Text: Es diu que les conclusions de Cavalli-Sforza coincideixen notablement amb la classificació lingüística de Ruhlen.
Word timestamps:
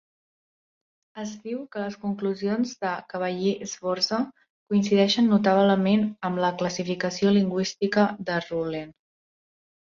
Es 1.23 1.33
diu 1.41 1.57
que 1.75 1.81
les 1.83 1.97
conclusions 2.05 2.71
de 2.85 2.93
Cavalli-Sforza 3.13 4.19
coincideixen 4.71 5.29
notablement 5.35 6.09
amb 6.31 6.43
la 6.47 6.51
classificació 6.63 7.35
lingüística 7.37 8.09
de 8.31 8.41
Ruhlen. 8.49 8.91